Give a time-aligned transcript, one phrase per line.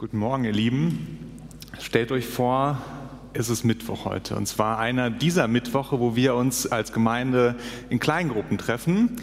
[0.00, 1.18] Guten Morgen, ihr Lieben.
[1.80, 2.78] Stellt euch vor,
[3.32, 4.36] es ist Mittwoch heute.
[4.36, 7.56] Und zwar einer dieser Mittwoche, wo wir uns als Gemeinde
[7.90, 9.16] in Kleingruppen treffen.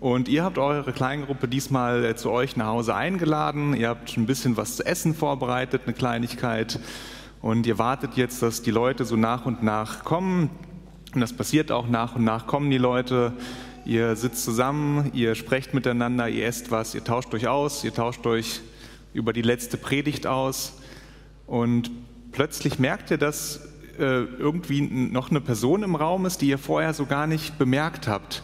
[0.00, 3.74] Und ihr habt eure Kleingruppe diesmal äh, zu euch nach Hause eingeladen.
[3.74, 6.80] Ihr habt ein bisschen was zu essen vorbereitet, eine Kleinigkeit.
[7.42, 10.48] Und ihr wartet jetzt, dass die Leute so nach und nach kommen.
[11.14, 13.34] Und das passiert auch nach und nach kommen die Leute.
[13.84, 18.26] Ihr sitzt zusammen, ihr sprecht miteinander, ihr esst was, ihr tauscht euch aus, ihr tauscht
[18.26, 18.62] euch
[19.12, 20.74] über die letzte Predigt aus
[21.46, 21.90] und
[22.32, 23.68] plötzlich merkt ihr, dass
[23.98, 28.08] äh, irgendwie noch eine Person im Raum ist, die ihr vorher so gar nicht bemerkt
[28.08, 28.42] habt.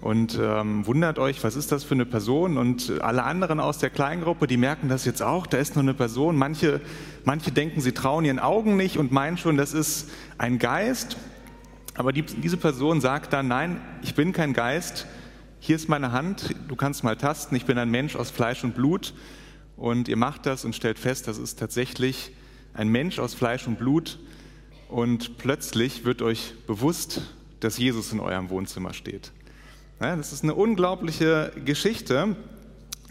[0.00, 2.58] Und ähm, wundert euch, was ist das für eine Person?
[2.58, 5.94] Und alle anderen aus der Kleingruppe, die merken das jetzt auch, da ist nur eine
[5.94, 6.36] Person.
[6.36, 6.80] Manche,
[7.24, 11.16] manche denken, sie trauen ihren Augen nicht und meinen schon, das ist ein Geist.
[11.94, 15.06] Aber die, diese Person sagt dann, nein, ich bin kein Geist,
[15.58, 18.74] hier ist meine Hand, du kannst mal tasten, ich bin ein Mensch aus Fleisch und
[18.74, 19.14] Blut
[19.76, 22.32] und ihr macht das und stellt fest, das ist tatsächlich
[22.74, 24.18] ein Mensch aus Fleisch und Blut.
[24.88, 27.22] Und plötzlich wird euch bewusst,
[27.60, 29.32] dass Jesus in eurem Wohnzimmer steht.
[29.98, 32.36] Das ist eine unglaubliche Geschichte,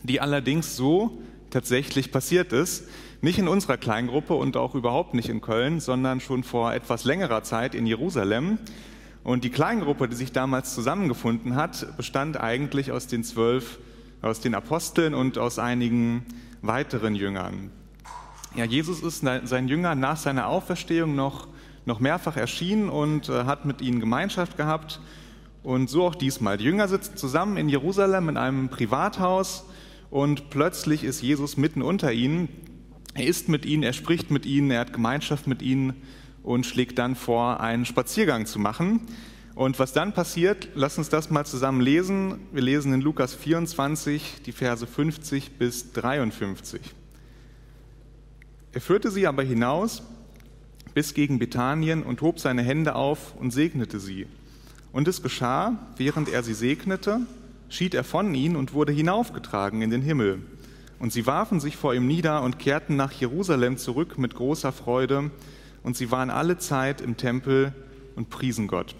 [0.03, 2.87] die allerdings so tatsächlich passiert ist.
[3.21, 7.43] Nicht in unserer Kleingruppe und auch überhaupt nicht in Köln, sondern schon vor etwas längerer
[7.43, 8.59] Zeit in Jerusalem.
[9.23, 13.79] Und die Kleingruppe, die sich damals zusammengefunden hat, bestand eigentlich aus den zwölf,
[14.21, 16.25] aus den Aposteln und aus einigen
[16.63, 17.69] weiteren Jüngern.
[18.55, 21.47] Ja, Jesus ist seinen Jüngern nach seiner Auferstehung noch,
[21.85, 24.99] noch mehrfach erschienen und äh, hat mit ihnen Gemeinschaft gehabt.
[25.61, 26.57] Und so auch diesmal.
[26.57, 29.65] Die Jünger sitzen zusammen in Jerusalem in einem Privathaus
[30.09, 32.49] und plötzlich ist Jesus mitten unter ihnen.
[33.13, 36.01] Er ist mit ihnen, er spricht mit ihnen, er hat Gemeinschaft mit ihnen
[36.43, 39.01] und schlägt dann vor, einen Spaziergang zu machen.
[39.55, 42.39] Und was dann passiert, lass uns das mal zusammen lesen.
[42.51, 46.81] Wir lesen in Lukas 24 die Verse 50 bis 53.
[48.71, 50.01] Er führte sie aber hinaus
[50.95, 54.25] bis gegen Bethanien und hob seine Hände auf und segnete sie.
[54.91, 57.21] Und es geschah, während er sie segnete,
[57.69, 60.41] schied er von ihnen und wurde hinaufgetragen in den Himmel.
[60.97, 65.29] Und sie warfen sich vor ihm nieder und kehrten nach Jerusalem zurück mit großer Freude.
[65.83, 67.73] Und sie waren alle Zeit im Tempel
[68.15, 68.95] und priesen Gott.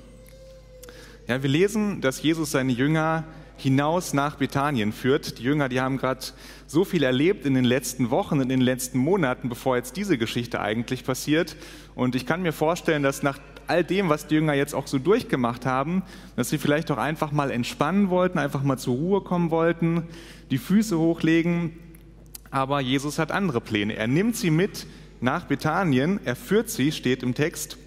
[1.25, 3.23] Ja, wir lesen, dass Jesus seine Jünger
[3.56, 5.39] hinaus nach Bethanien führt.
[5.39, 6.19] Die Jünger, die haben gerade
[6.67, 10.59] so viel erlebt in den letzten Wochen, in den letzten Monaten, bevor jetzt diese Geschichte
[10.59, 11.56] eigentlich passiert.
[11.95, 15.00] Und ich kann mir vorstellen, dass nach all dem, was die Jünger jetzt auch so
[15.00, 16.03] durchgemacht haben,
[16.35, 20.03] dass sie vielleicht auch einfach mal entspannen wollten, einfach mal zur Ruhe kommen wollten,
[20.51, 21.79] die Füße hochlegen.
[22.51, 23.95] Aber Jesus hat andere Pläne.
[23.95, 24.88] Er nimmt sie mit
[25.22, 27.78] nach Bethanien, er führt sie, steht im Text,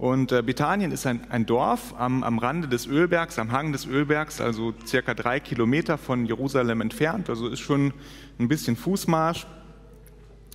[0.00, 3.84] und äh, Bethanien ist ein, ein Dorf am, am, Rande des Ölbergs, am Hang des
[3.84, 7.28] Ölbergs, also circa drei Kilometer von Jerusalem entfernt.
[7.28, 7.92] Also ist schon
[8.38, 9.46] ein bisschen Fußmarsch.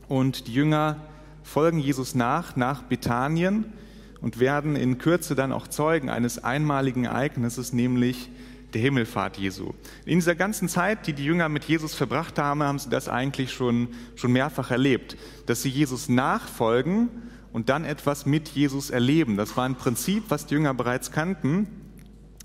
[0.07, 0.97] Und die Jünger
[1.44, 3.66] folgen Jesus nach, nach Bethanien
[4.19, 8.31] und werden in Kürze dann auch Zeugen eines einmaligen Ereignisses, nämlich
[8.73, 9.73] der Himmelfahrt Jesu.
[10.07, 13.53] In dieser ganzen Zeit, die die Jünger mit Jesus verbracht haben, haben sie das eigentlich
[13.53, 17.09] schon, schon mehrfach erlebt, dass sie Jesus nachfolgen
[17.55, 19.38] und dann etwas mit Jesus erleben.
[19.38, 21.67] Das war ein Prinzip, was die Jünger bereits kannten.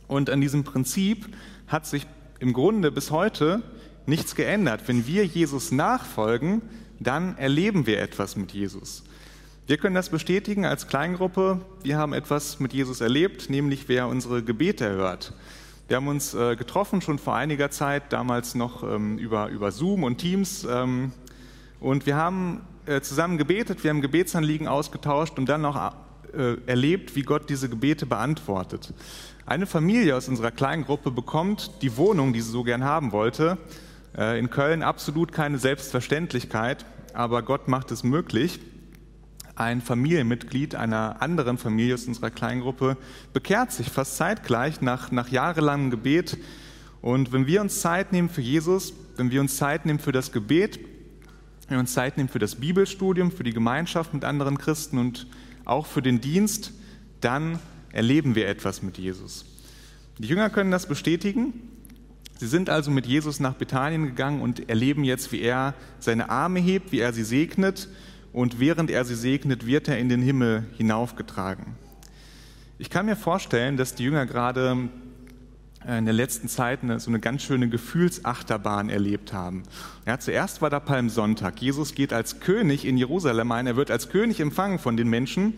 [0.07, 1.27] Und an diesem Prinzip
[1.67, 2.07] hat sich
[2.39, 3.61] im Grunde bis heute
[4.07, 4.83] nichts geändert.
[4.87, 6.63] Wenn wir Jesus nachfolgen,
[7.01, 9.03] dann erleben wir etwas mit Jesus.
[9.67, 11.61] Wir können das bestätigen als Kleingruppe.
[11.83, 15.33] Wir haben etwas mit Jesus erlebt, nämlich wer unsere Gebete hört.
[15.89, 20.05] Wir haben uns äh, getroffen schon vor einiger Zeit, damals noch ähm, über, über Zoom
[20.05, 20.65] und Teams.
[20.71, 21.11] Ähm,
[21.81, 22.61] und wir haben
[22.91, 25.95] äh, zusammen gebetet, wir haben Gebetsanliegen ausgetauscht und dann noch
[26.37, 28.93] äh, erlebt, wie Gott diese Gebete beantwortet.
[29.47, 33.59] Eine Familie aus unserer kleinen Gruppe bekommt die Wohnung, die sie so gern haben wollte.
[34.19, 36.85] Äh, in Köln absolut keine Selbstverständlichkeit,
[37.15, 38.59] aber Gott macht es möglich.
[39.55, 42.97] Ein Familienmitglied einer anderen Familie aus unserer Kleingruppe
[43.33, 46.39] bekehrt sich fast zeitgleich nach, nach jahrelangem Gebet.
[47.03, 50.33] Und wenn wir uns Zeit nehmen für Jesus, wenn wir uns Zeit nehmen für das
[50.33, 50.81] Gebet,
[51.71, 55.29] wenn wir uns Zeit nehmen für das Bibelstudium, für die Gemeinschaft mit anderen Christen und
[55.65, 56.73] auch für den Dienst,
[57.21, 57.61] dann
[57.93, 59.45] erleben wir etwas mit Jesus.
[60.19, 61.55] Die Jünger können das bestätigen.
[62.39, 66.59] Sie sind also mit Jesus nach Bethanien gegangen und erleben jetzt, wie er seine Arme
[66.59, 67.89] hebt, wie er sie segnet
[68.33, 71.77] und während er sie segnet, wird er in den Himmel hinaufgetragen.
[72.79, 74.89] Ich kann mir vorstellen, dass die Jünger gerade
[75.87, 79.63] in der letzten Zeit eine, so eine ganz schöne Gefühlsachterbahn erlebt haben.
[80.07, 81.61] Ja, zuerst war da Palmsonntag.
[81.63, 83.67] Jesus geht als König in Jerusalem ein.
[83.67, 85.55] Er wird als König empfangen von den Menschen.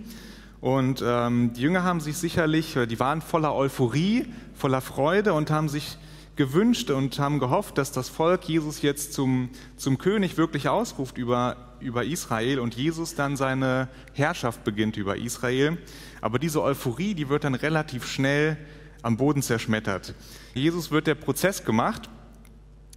[0.61, 5.51] Und ähm, die Jünger haben sich sicherlich, äh, die waren voller Euphorie, voller Freude und
[5.51, 5.99] haben sich
[6.37, 11.57] gewünscht und haben gehofft, dass das Volk Jesus jetzt zum, zum König wirklich ausruft über,
[11.81, 15.79] über Israel und Jesus dann seine Herrschaft beginnt über Israel.
[16.21, 18.57] Aber diese Euphorie, die wird dann relativ schnell
[19.03, 20.15] am Boden zerschmettert.
[20.55, 22.09] Jesus wird der Prozess gemacht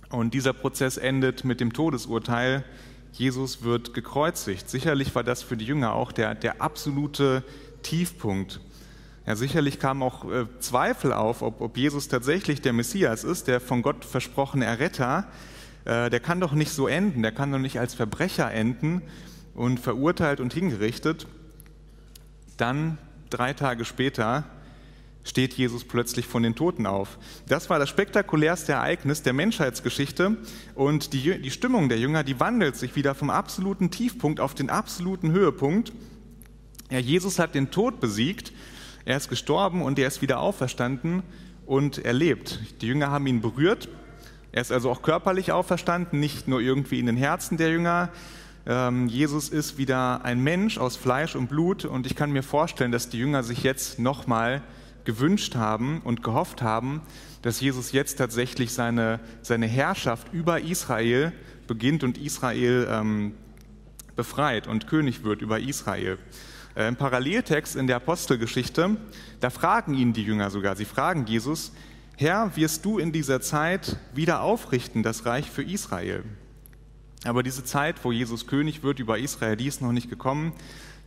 [0.10, 2.64] und dieser Prozess endet mit dem Todesurteil.
[3.12, 4.70] Jesus wird gekreuzigt.
[4.70, 7.44] Sicherlich war das für die Jünger auch der, der absolute
[7.82, 8.60] Tiefpunkt.
[9.26, 13.60] Ja, sicherlich kamen auch äh, Zweifel auf, ob, ob, Jesus tatsächlich der Messias ist, der
[13.60, 15.28] von Gott versprochene Erretter.
[15.86, 19.02] Äh, der kann doch nicht so enden, der kann doch nicht als Verbrecher enden
[19.56, 21.26] und verurteilt und hingerichtet.
[22.58, 23.00] Dann,
[23.32, 24.44] drei Tage später,
[25.26, 27.18] steht Jesus plötzlich von den Toten auf.
[27.50, 30.38] Das war das spektakulärste Ereignis der Menschheitsgeschichte
[30.76, 34.70] und die, die Stimmung der Jünger, die wandelt sich wieder vom absoluten Tiefpunkt auf den
[34.70, 35.92] absoluten Höhepunkt.
[36.92, 38.54] Ja, Jesus hat den Tod besiegt,
[39.04, 41.24] er ist gestorben und er ist wieder auferstanden
[41.66, 42.60] und er lebt.
[42.82, 43.90] Die Jünger haben ihn berührt,
[44.52, 48.10] er ist also auch körperlich auferstanden, nicht nur irgendwie in den Herzen der Jünger.
[48.68, 52.92] Ähm, Jesus ist wieder ein Mensch aus Fleisch und Blut und ich kann mir vorstellen,
[52.92, 54.62] dass die Jünger sich jetzt nochmal
[55.06, 57.02] gewünscht haben und gehofft haben,
[57.42, 61.32] dass Jesus jetzt tatsächlich seine, seine Herrschaft über Israel
[61.68, 63.34] beginnt und Israel ähm,
[64.16, 66.18] befreit und König wird über Israel.
[66.76, 68.98] Äh, Im Paralleltext in der Apostelgeschichte,
[69.40, 71.72] da fragen ihn die Jünger sogar, sie fragen Jesus,
[72.18, 76.24] Herr, wirst du in dieser Zeit wieder aufrichten das Reich für Israel?
[77.26, 80.54] Aber diese Zeit, wo Jesus König wird über Israel, die ist noch nicht gekommen.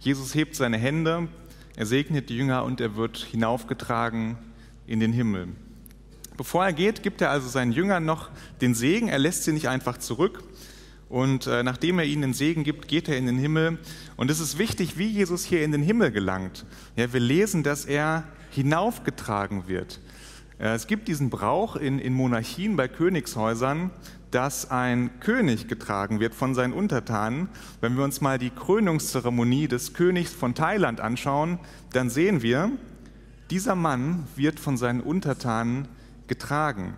[0.00, 1.28] Jesus hebt seine Hände
[1.78, 4.36] er segnet die Jünger und er wird hinaufgetragen
[4.88, 5.46] in den Himmel.
[6.36, 8.30] Bevor er geht, gibt er also seinen Jüngern noch
[8.60, 9.06] den Segen.
[9.06, 10.42] Er lässt sie nicht einfach zurück.
[11.08, 13.78] Und äh, nachdem er ihnen den Segen gibt, geht er in den Himmel.
[14.16, 16.66] Und es ist wichtig, wie Jesus hier in den Himmel gelangt.
[16.96, 20.00] Ja, wir lesen, dass er hinaufgetragen wird.
[20.58, 23.90] Äh, es gibt diesen Brauch in, in Monarchien bei Königshäusern,
[24.30, 27.48] dass ein König getragen wird von seinen Untertanen.
[27.80, 31.58] Wenn wir uns mal die Krönungszeremonie des Königs von Thailand anschauen,
[31.92, 32.70] dann sehen wir,
[33.50, 35.88] dieser Mann wird von seinen Untertanen
[36.26, 36.94] getragen.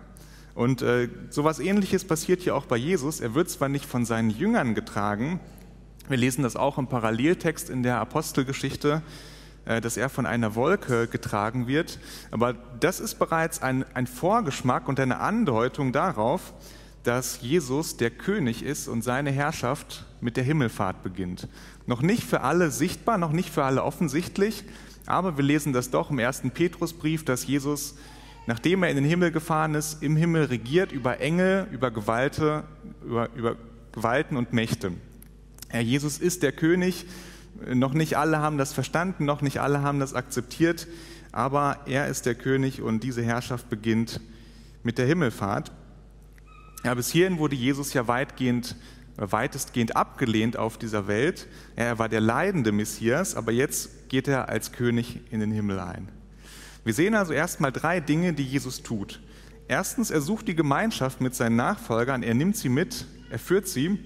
[0.53, 3.21] Und äh, sowas ähnliches passiert hier auch bei Jesus.
[3.21, 5.39] Er wird zwar nicht von seinen Jüngern getragen,
[6.11, 9.01] wir lesen das auch im Paralleltext in der Apostelgeschichte,
[9.65, 11.99] dass er von einer Wolke getragen wird,
[12.31, 16.53] aber das ist bereits ein, ein Vorgeschmack und eine Andeutung darauf,
[17.03, 21.47] dass Jesus der König ist und seine Herrschaft mit der Himmelfahrt beginnt.
[21.85, 24.63] Noch nicht für alle sichtbar, noch nicht für alle offensichtlich,
[25.05, 27.95] aber wir lesen das doch im ersten Petrusbrief, dass Jesus,
[28.45, 32.63] nachdem er in den Himmel gefahren ist, im Himmel regiert über Engel, über, Gewalte,
[33.03, 33.55] über, über
[33.91, 34.91] Gewalten und Mächte.
[35.73, 37.05] Ja, Jesus ist der König.
[37.73, 40.87] Noch nicht alle haben das verstanden, noch nicht alle haben das akzeptiert,
[41.31, 44.19] aber er ist der König und diese Herrschaft beginnt
[44.83, 45.71] mit der Himmelfahrt.
[46.83, 48.75] Ja, bis hierhin wurde Jesus ja weitgehend,
[49.17, 51.47] weitestgehend abgelehnt auf dieser Welt.
[51.75, 56.09] Er war der leidende Messias, aber jetzt geht er als König in den Himmel ein.
[56.83, 59.21] Wir sehen also erstmal drei Dinge, die Jesus tut.
[59.67, 63.99] Erstens, er sucht die Gemeinschaft mit seinen Nachfolgern, er nimmt sie mit, er führt sie.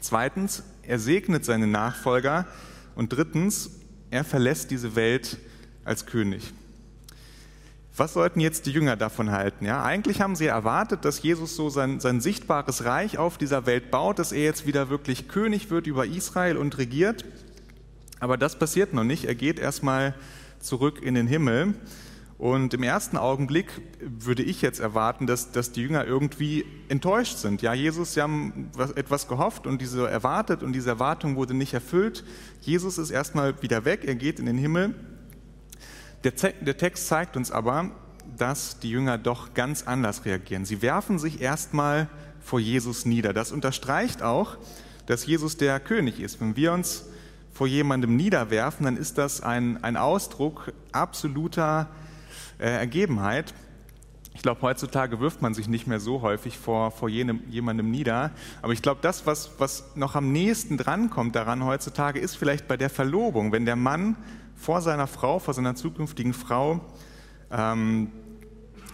[0.00, 2.46] Zweitens, er segnet seine Nachfolger.
[2.94, 3.70] Und drittens,
[4.10, 5.38] er verlässt diese Welt
[5.84, 6.52] als König.
[7.96, 9.64] Was sollten jetzt die Jünger davon halten?
[9.64, 13.90] Ja, eigentlich haben sie erwartet, dass Jesus so sein, sein sichtbares Reich auf dieser Welt
[13.90, 17.24] baut, dass er jetzt wieder wirklich König wird über Israel und regiert.
[18.20, 19.24] Aber das passiert noch nicht.
[19.24, 20.14] Er geht erstmal
[20.60, 21.74] zurück in den Himmel.
[22.38, 23.66] Und im ersten Augenblick
[24.00, 27.62] würde ich jetzt erwarten, dass, dass die Jünger irgendwie enttäuscht sind.
[27.62, 32.24] Ja, Jesus, sie haben etwas gehofft und diese erwartet und diese Erwartung wurde nicht erfüllt.
[32.60, 34.94] Jesus ist erstmal wieder weg, er geht in den Himmel.
[36.24, 37.90] Der, der Text zeigt uns aber,
[38.36, 40.66] dass die Jünger doch ganz anders reagieren.
[40.66, 42.08] Sie werfen sich erstmal
[42.40, 43.32] vor Jesus nieder.
[43.32, 44.58] Das unterstreicht auch,
[45.06, 46.40] dass Jesus der König ist.
[46.40, 47.04] Wenn wir uns
[47.52, 51.88] vor jemandem niederwerfen, dann ist das ein, ein Ausdruck absoluter
[52.58, 53.54] äh, Ergebenheit.
[54.34, 58.32] Ich glaube, heutzutage wirft man sich nicht mehr so häufig vor, vor jenem, jemandem nieder.
[58.60, 62.76] Aber ich glaube, das, was, was noch am nächsten drankommt daran heutzutage, ist vielleicht bei
[62.76, 64.16] der Verlobung, wenn der Mann
[64.54, 66.80] vor seiner Frau, vor seiner zukünftigen Frau
[67.50, 68.12] ähm,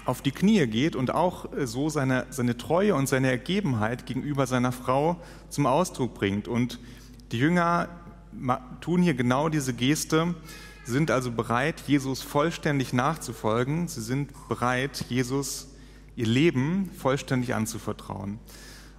[0.04, 4.46] auf die Knie geht und auch äh, so seine, seine Treue und seine Ergebenheit gegenüber
[4.46, 5.16] seiner Frau
[5.48, 6.48] zum Ausdruck bringt.
[6.48, 6.78] Und
[7.32, 7.88] die Jünger
[8.80, 10.34] tun hier genau diese Geste,
[10.84, 13.88] sind also bereit, Jesus vollständig nachzufolgen.
[13.88, 15.68] Sie sind bereit, Jesus
[16.16, 18.38] ihr Leben vollständig anzuvertrauen.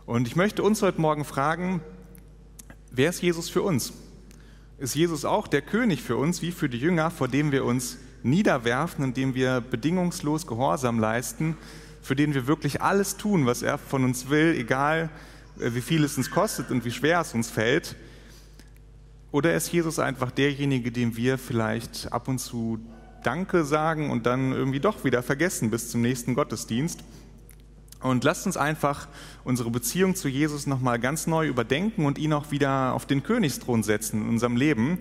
[0.06, 1.82] Und ich möchte uns heute Morgen fragen,
[2.92, 3.94] wer ist Jesus für uns?
[4.84, 7.98] ist Jesus auch der König für uns, wie für die Jünger, vor dem wir uns
[8.22, 11.58] niederwerfen und dem wir bedingungslos Gehorsam leisten,
[12.02, 15.10] für den wir wirklich alles tun, was er von uns will, egal
[15.58, 17.96] äh, wie viel es uns kostet und wie schwer es uns fällt?
[19.34, 22.78] Oder ist Jesus einfach derjenige, dem wir vielleicht ab und zu
[23.24, 27.04] Danke sagen und dann irgendwie doch wieder vergessen bis zum nächsten Gottesdienst?
[28.00, 29.08] Und lasst uns einfach
[29.44, 33.82] unsere Beziehung zu Jesus nochmal ganz neu überdenken und ihn auch wieder auf den Königsthron
[33.82, 35.00] setzen in unserem Leben.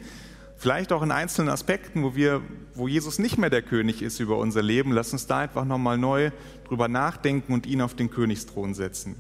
[0.57, 2.41] Vielleicht auch in einzelnen Aspekten, wo, wir,
[2.75, 4.93] wo Jesus nicht mehr der König ist über unser Leben.
[4.93, 6.31] Lasst uns da einfach nochmal neu
[6.67, 9.17] drüber nachdenken und ihn auf den Königsthron setzen.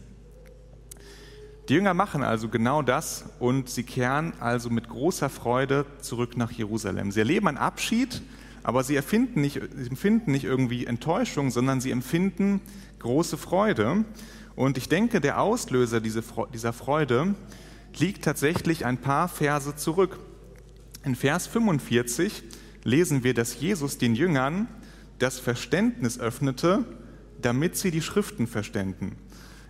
[1.73, 6.53] Die Jünger machen also genau das und sie kehren also mit großer Freude zurück nach
[6.53, 7.11] Jerusalem.
[7.11, 8.21] Sie erleben einen Abschied,
[8.63, 9.01] aber sie,
[9.37, 12.61] nicht, empfinden nicht irgendwie Enttäuschung, sondern sie empfinden
[12.99, 14.05] große Freude.
[14.55, 17.35] Und ich denke, der Auslöser dieser Freude
[17.97, 20.19] liegt tatsächlich ein paar Verse zurück.
[21.07, 22.43] In Vers 45
[22.85, 24.69] lesen wir, dass Jesus den Jüngern
[25.19, 26.85] das Verständnis öffnete,
[27.41, 29.17] damit sie die Schriften verständen.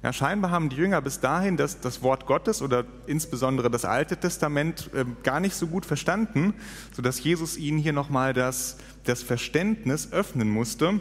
[0.02, 4.16] Ja, scheinbar haben die Jünger bis dahin das, das Wort Gottes oder insbesondere das Alte
[4.16, 6.54] Testament äh, gar nicht so gut verstanden,
[6.92, 10.99] sodass Jesus ihnen hier nochmal das, das Verständnis öffnen musste.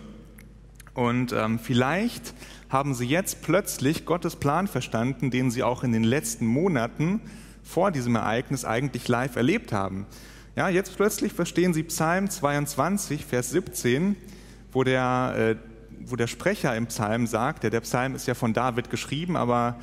[0.93, 2.35] Und ähm, vielleicht
[2.69, 7.21] haben sie jetzt plötzlich Gottes Plan verstanden, den sie auch in den letzten Monaten
[7.63, 10.05] vor diesem Ereignis eigentlich live erlebt haben.
[10.55, 14.15] Ja, jetzt plötzlich verstehen sie Psalm 22, Vers 17,
[14.71, 15.70] wo der, äh,
[16.07, 19.79] wo der Sprecher im Psalm sagt, der, der Psalm ist ja von David geschrieben, aber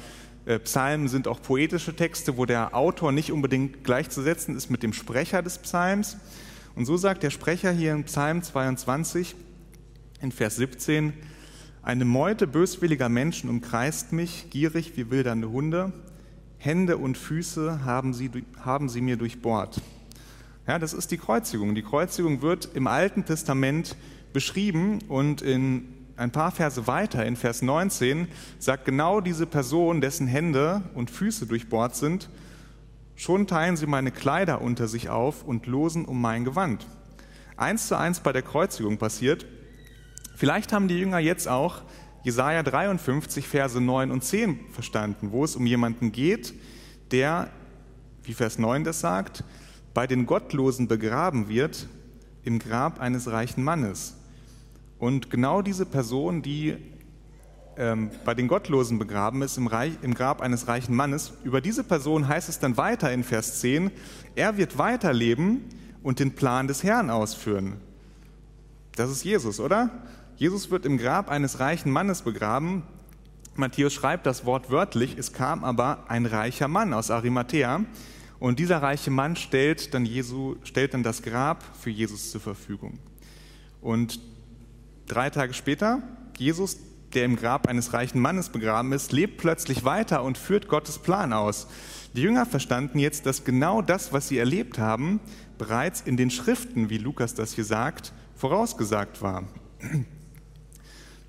[0.46, 4.92] äh, Psalmen sind auch poetische Texte, wo der Autor nicht unbedingt gleichzusetzen ist mit dem
[4.92, 6.16] Sprecher des Psalms.
[6.75, 9.34] Und so sagt der Sprecher hier in Psalm 22
[10.20, 11.12] in Vers 17,
[11.82, 15.92] eine Meute böswilliger Menschen umkreist mich, gierig wie wildernde Hunde.
[16.58, 19.80] Hände und Füße haben sie, haben sie mir durchbohrt.
[20.66, 21.75] Ja, das ist die Kreuzigung.
[21.75, 23.96] Die Kreuzigung wird im Alten Testament
[24.32, 25.87] beschrieben und in
[26.18, 28.26] ein paar Verse weiter, in Vers 19,
[28.58, 32.28] sagt genau diese Person, dessen Hände und Füße durchbohrt sind,
[33.14, 36.87] schon teilen sie meine Kleider unter sich auf und losen um mein Gewand.
[37.56, 39.46] Eins zu eins bei der Kreuzigung passiert.
[40.34, 41.82] Vielleicht haben die Jünger jetzt auch
[42.25, 46.52] Jesaja 53, Verse 9 und 10 verstanden, wo es um jemanden geht,
[47.12, 47.48] der,
[48.25, 49.44] wie Vers 9 das sagt,
[49.94, 51.88] bei den Gottlosen begraben wird
[52.42, 54.17] im Grab eines reichen Mannes.
[54.99, 56.76] Und genau diese Person, die
[57.76, 61.85] ähm, bei den Gottlosen begraben ist, im, Reich, im Grab eines reichen Mannes, über diese
[61.85, 63.93] Person heißt es dann weiter in Vers 10,
[64.35, 65.64] er wird weiterleben
[66.02, 67.76] und den Plan des Herrn ausführen.
[68.97, 69.90] Das ist Jesus, oder?
[70.37, 72.83] Jesus wird im Grab eines reichen Mannes begraben.
[73.55, 77.85] Matthäus schreibt das Wort wörtlich, es kam aber ein reicher Mann aus Arimathea.
[78.40, 82.99] Und dieser reiche Mann stellt dann, Jesu, stellt dann das Grab für Jesus zur Verfügung.
[83.81, 84.21] Und
[85.08, 86.02] drei Tage später,
[86.36, 86.76] Jesus,
[87.14, 91.32] der im Grab eines reichen Mannes begraben ist, lebt plötzlich weiter und führt Gottes Plan
[91.32, 91.66] aus.
[92.14, 95.20] Die Jünger verstanden jetzt, dass genau das, was sie erlebt haben,
[95.56, 99.44] bereits in den Schriften, wie Lukas das hier sagt, vorausgesagt war.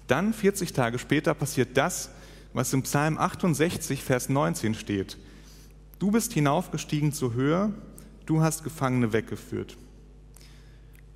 [0.07, 2.09] Dann, 40 Tage später, passiert das,
[2.53, 5.17] was im Psalm 68, Vers 19 steht.
[6.00, 7.74] Du bist hinaufgestiegen zur Höhe,
[8.25, 9.77] du hast Gefangene weggeführt.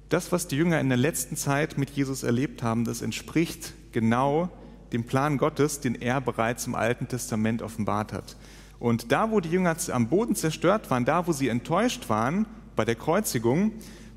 [0.10, 4.50] Das, was die Jünger in der letzten Zeit mit Jesus erlebt haben, das entspricht genau
[4.92, 8.38] dem Plan Gottes, den er bereits im Alten Testament offenbart hat.
[8.80, 12.46] Und da, wo die Jünger am Boden zerstört waren, da, wo sie enttäuscht waren
[12.76, 13.72] bei der Kreuzigung,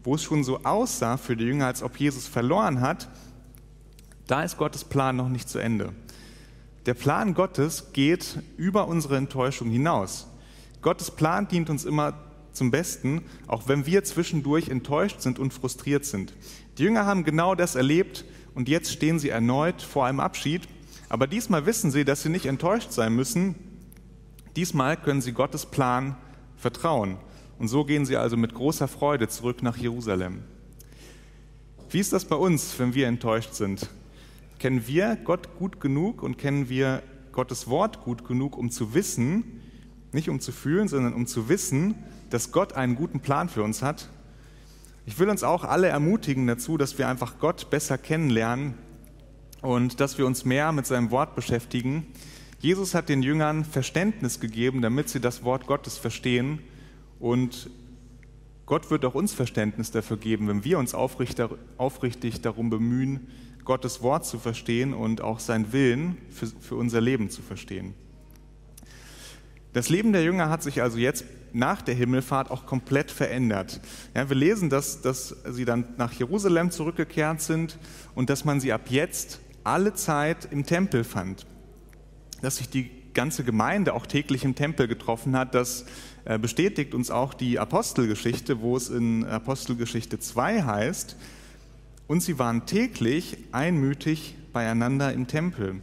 [0.04, 3.08] wo es schon so aussah für die Jünger, als ob Jesus verloren hat,
[4.26, 5.92] da ist Gottes Plan noch nicht zu Ende.
[6.84, 10.26] Der Plan Gottes geht über unsere Enttäuschung hinaus.
[10.82, 12.14] Gottes Plan dient uns immer
[12.56, 16.34] zum Besten, auch wenn wir zwischendurch enttäuscht sind und frustriert sind.
[16.78, 20.62] Die Jünger haben genau das erlebt und jetzt stehen sie erneut vor einem Abschied.
[21.08, 23.54] Aber diesmal wissen sie, dass sie nicht enttäuscht sein müssen.
[24.56, 26.16] Diesmal können sie Gottes Plan
[26.56, 27.18] vertrauen.
[27.58, 30.42] Und so gehen sie also mit großer Freude zurück nach Jerusalem.
[31.90, 33.88] Wie ist das bei uns, wenn wir enttäuscht sind?
[34.58, 39.60] kennen wir Gott gut genug und kennen wir Gottes Wort gut genug, um zu wissen,
[40.12, 41.94] nicht um zu fühlen, sondern um zu wissen,
[42.30, 44.08] dass Gott einen guten Plan für uns hat.
[45.04, 48.74] Ich will uns auch alle ermutigen dazu, dass wir einfach Gott besser kennenlernen
[49.62, 52.06] und dass wir uns mehr mit seinem Wort beschäftigen.
[52.58, 56.60] Jesus hat den Jüngern Verständnis gegeben, damit sie das Wort Gottes verstehen
[57.20, 57.70] und
[58.66, 63.28] Gott wird auch uns Verständnis dafür geben, wenn wir uns aufrichtig darum bemühen,
[63.64, 67.94] Gottes Wort zu verstehen und auch seinen Willen für, unser Leben zu verstehen.
[69.76, 73.82] Das Leben der Jünger hat sich also jetzt nach der Himmelfahrt auch komplett verändert.
[74.14, 77.76] Ja, wir lesen, dass, dass sie dann nach Jerusalem zurückgekehrt sind
[78.14, 81.44] und dass man sie ab jetzt alle Zeit im Tempel fand.
[82.40, 85.54] Dass sich die ganze Gemeinde auch täglich im Tempel getroffen hat.
[85.54, 85.84] Das
[86.24, 91.16] äh, bestätigt uns auch die Apostelgeschichte, wo es in Apostelgeschichte 2 heißt,
[92.06, 95.82] und sie waren täglich einmütig beieinander im Tempel.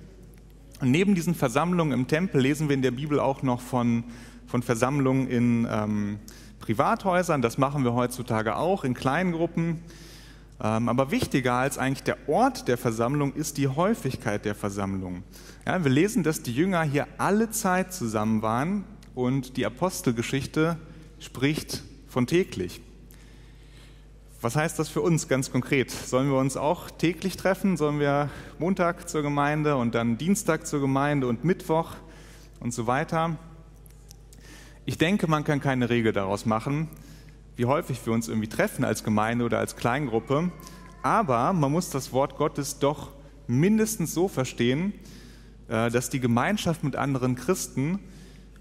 [0.84, 4.04] Und neben diesen Versammlungen im Tempel lesen wir in der Bibel auch noch von,
[4.48, 6.20] von Versammlungen in ähm,
[6.60, 7.42] Privathäusern.
[7.42, 9.80] Das machen wir heutzutage auch in kleinen Gruppen.
[10.62, 15.24] Ähm, aber wichtiger als eigentlich der Ort der Versammlung ist die Häufigkeit der Versammlung.
[15.66, 18.84] Ja, wir lesen, dass die Jünger hier alle Zeit zusammen waren
[19.16, 20.76] und die Apostelgeschichte
[21.18, 22.82] spricht von täglich.
[24.44, 25.90] Was heißt das für uns ganz konkret?
[25.90, 27.78] Sollen wir uns auch täglich treffen?
[27.78, 31.92] Sollen wir Montag zur Gemeinde und dann Dienstag zur Gemeinde und Mittwoch
[32.60, 33.38] und so weiter?
[34.84, 36.90] Ich denke, man kann keine Regel daraus machen,
[37.56, 40.52] wie häufig wir uns irgendwie treffen als Gemeinde oder als Kleingruppe.
[41.04, 43.12] Aber man muss das Wort Gottes doch
[43.48, 44.92] mindestens so verstehen,
[45.70, 47.98] äh, dass die Gemeinschaft mit anderen Christen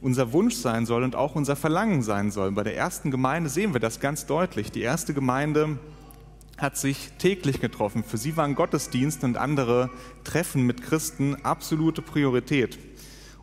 [0.03, 2.51] unser Wunsch sein soll und auch unser Verlangen sein soll.
[2.53, 4.73] Bei der ersten Gemeinde sehen wir das ganz deutlich.
[4.73, 5.79] Die erste Gemeinde
[6.59, 8.05] hat sich täglich getroffen.
[8.05, 9.91] Für sie waren Gottesdienst und andere
[10.25, 12.79] Treffen mit Christen absolute Priorität.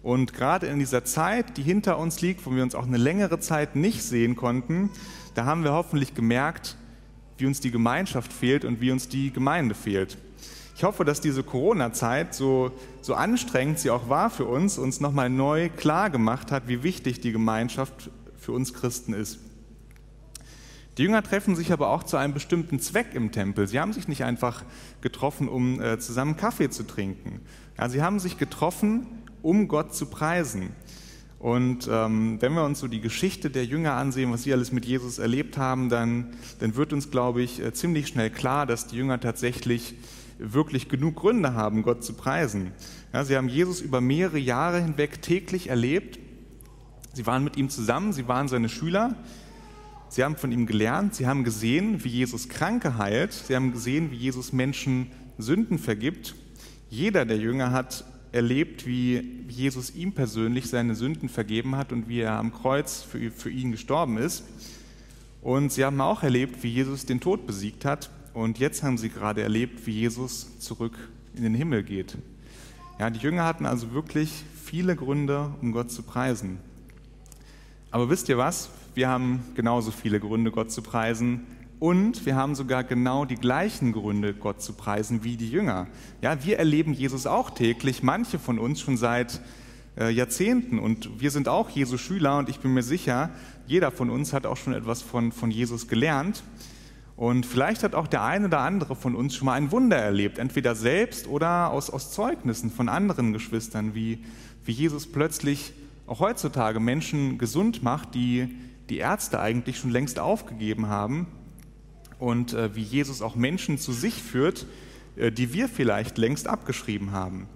[0.03, 3.39] Und gerade in dieser Zeit, die hinter uns liegt, wo wir uns auch eine längere
[3.39, 4.89] Zeit nicht sehen konnten,
[5.35, 6.77] da haben wir hoffentlich gemerkt,
[7.37, 10.17] wie uns die Gemeinschaft fehlt und wie uns die Gemeinde fehlt.
[10.79, 12.71] Ich hoffe, dass diese Corona-Zeit, so,
[13.01, 17.19] so anstrengend sie auch war für uns, uns nochmal neu klar gemacht hat, wie wichtig
[17.19, 19.39] die Gemeinschaft für uns Christen ist.
[20.97, 23.67] Die Jünger treffen sich aber auch zu einem bestimmten Zweck im Tempel.
[23.67, 24.63] Sie haben sich nicht einfach
[25.01, 27.41] getroffen, um äh, zusammen Kaffee zu trinken.
[27.77, 29.05] Ja, sie haben sich getroffen,
[29.41, 30.69] um Gott zu preisen.
[31.39, 34.85] Und ähm, wenn wir uns so die Geschichte der Jünger ansehen, was sie alles mit
[34.85, 38.95] Jesus erlebt haben, dann, dann wird uns, glaube ich, äh, ziemlich schnell klar, dass die
[38.95, 39.95] Jünger tatsächlich
[40.39, 42.71] wirklich genug Gründe haben, Gott zu preisen.
[43.13, 46.17] Ja, sie haben Jesus über mehrere Jahre hinweg täglich erlebt.
[47.13, 49.15] Sie waren mit ihm zusammen, sie waren seine Schüler.
[50.07, 54.09] Sie haben von ihm gelernt, sie haben gesehen, wie Jesus Kranke heilt, sie haben gesehen,
[54.09, 56.33] wie Jesus Menschen Sünden vergibt.
[56.89, 62.21] Jeder der Jünger hat erlebt, wie Jesus ihm persönlich seine Sünden vergeben hat und wie
[62.21, 64.43] er am Kreuz für, für ihn gestorben ist.
[65.41, 69.09] Und sie haben auch erlebt, wie Jesus den Tod besiegt hat und jetzt haben sie
[69.09, 70.97] gerade erlebt, wie Jesus zurück
[71.35, 72.17] in den Himmel geht.
[72.99, 76.59] Ja, die Jünger hatten also wirklich viele Gründe, um Gott zu preisen.
[77.91, 78.69] Aber wisst ihr was?
[78.93, 81.47] Wir haben genauso viele Gründe, Gott zu preisen.
[81.79, 85.87] Und wir haben sogar genau die gleichen Gründe, Gott zu preisen, wie die Jünger.
[86.21, 89.39] Ja, wir erleben Jesus auch täglich, manche von uns schon seit
[89.97, 90.77] äh, Jahrzehnten.
[90.77, 93.29] Und wir sind auch Jesu Schüler und ich bin mir sicher,
[93.65, 96.43] jeder von uns hat auch schon etwas von, von Jesus gelernt.
[97.19, 100.37] Und vielleicht hat auch der eine oder andere von uns schon mal ein Wunder erlebt,
[100.37, 104.23] entweder selbst oder aus, aus Zeugnissen von anderen Geschwistern, wie,
[104.63, 105.73] wie Jesus plötzlich
[106.07, 108.55] auch heutzutage Menschen gesund macht, die
[108.89, 111.27] die Ärzte eigentlich schon längst aufgegeben haben.
[112.19, 114.65] Und äh, wie Jesus auch Menschen zu sich führt,
[115.17, 117.47] äh, die wir vielleicht längst abgeschrieben haben.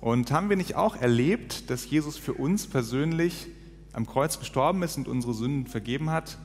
[0.00, 3.48] Und haben wir nicht auch erlebt, dass Jesus für uns persönlich
[3.92, 6.38] am Kreuz gestorben ist und unsere Sünden vergeben hat?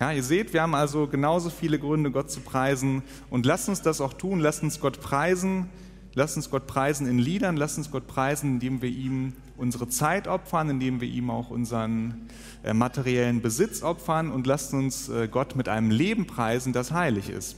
[0.00, 3.02] Ja, ihr seht, wir haben also genauso viele Gründe, Gott zu preisen.
[3.28, 4.40] Und lasst uns das auch tun.
[4.40, 5.68] Lasst uns Gott preisen.
[6.14, 7.58] Lasst uns Gott preisen in Liedern.
[7.58, 12.28] Lasst uns Gott preisen, indem wir ihm unsere Zeit opfern, indem wir ihm auch unseren
[12.62, 14.30] äh, materiellen Besitz opfern.
[14.30, 17.56] Und lasst uns äh, Gott mit einem Leben preisen, das heilig ist.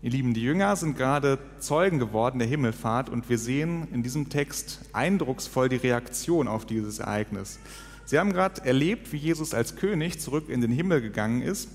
[0.00, 4.30] Ihr Lieben, die Jünger sind gerade Zeugen geworden der Himmelfahrt und wir sehen in diesem
[4.30, 7.58] Text eindrucksvoll die Reaktion auf dieses Ereignis.
[8.06, 11.70] Sie haben gerade erlebt, wie Jesus als König zurück in den Himmel gegangen ist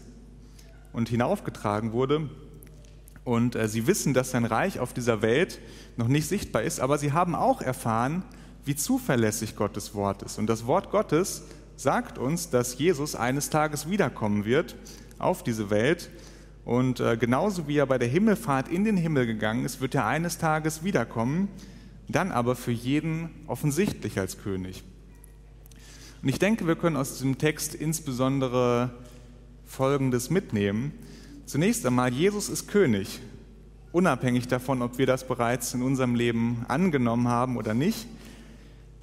[0.93, 2.29] und hinaufgetragen wurde.
[3.23, 5.59] Und äh, sie wissen, dass sein Reich auf dieser Welt
[5.97, 8.23] noch nicht sichtbar ist, aber sie haben auch erfahren,
[8.65, 10.37] wie zuverlässig Gottes Wort ist.
[10.37, 11.43] Und das Wort Gottes
[11.75, 14.75] sagt uns, dass Jesus eines Tages wiederkommen wird
[15.17, 16.09] auf diese Welt.
[16.65, 20.05] Und äh, genauso wie er bei der Himmelfahrt in den Himmel gegangen ist, wird er
[20.05, 21.47] eines Tages wiederkommen,
[22.07, 24.83] dann aber für jeden offensichtlich als König.
[26.21, 28.89] Und ich denke, wir können aus diesem Text insbesondere
[29.65, 30.91] Folgendes mitnehmen.
[31.45, 33.21] Zunächst einmal, Jesus ist König,
[33.93, 38.05] unabhängig davon, ob wir das bereits in unserem Leben angenommen haben oder nicht.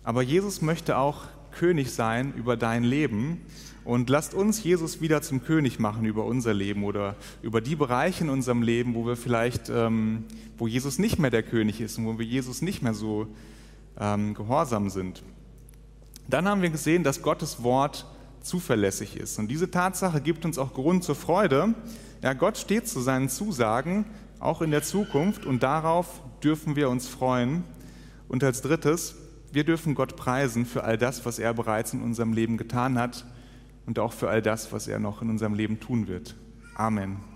[0.05, 3.41] Aber Jesus möchte auch König sein über dein Leben.
[3.85, 8.25] Und lasst uns Jesus wieder zum König machen über unser Leben oder über die Bereiche
[8.25, 10.25] in unserem Leben, wo wir vielleicht, ähm,
[10.59, 13.27] wo Jesus nicht mehr der König ist und wo wir Jesus nicht mehr so
[13.99, 15.23] ähm, gehorsam sind.
[16.29, 18.07] Dann haben wir gesehen, dass Gottes Wort
[18.41, 19.39] zuverlässig ist.
[19.39, 21.75] Und diese Tatsache gibt uns auch Grund zur Freude.
[22.23, 24.07] Ja, Gott steht zu seinen Zusagen,
[24.39, 27.65] auch in der Zukunft, und darauf dürfen wir uns freuen.
[28.29, 29.17] Und als drittes,
[29.53, 33.25] wir dürfen Gott preisen für all das, was er bereits in unserem Leben getan hat
[33.87, 36.35] und auch für all das, was er noch in unserem Leben tun wird.
[36.75, 37.36] Amen.